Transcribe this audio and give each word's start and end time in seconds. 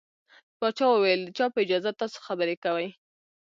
پاچا 0.59 0.85
وويل 0.89 1.21
د 1.23 1.29
چا 1.37 1.45
په 1.53 1.57
اجازه 1.63 1.91
تاسو 2.01 2.17
خبرې 2.27 2.55
کوٸ. 2.63 2.87